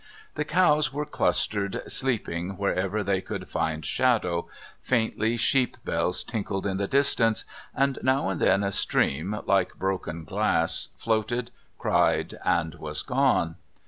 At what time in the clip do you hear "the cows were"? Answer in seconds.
0.33-1.05